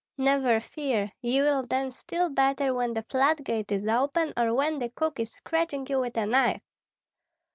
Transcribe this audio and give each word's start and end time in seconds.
"Never 0.17 0.59
fear, 0.59 1.11
ye 1.21 1.43
will 1.43 1.61
dance 1.61 1.95
still 1.95 2.29
better 2.29 2.73
when 2.73 2.95
the 2.95 3.03
floodgate 3.07 3.71
is 3.71 3.87
open, 3.87 4.33
or 4.35 4.51
when 4.51 4.79
the 4.79 4.89
cook 4.89 5.19
is 5.19 5.31
scratching 5.31 5.85
you 5.87 5.99
with 5.99 6.17
a 6.17 6.25
knife." 6.25 6.63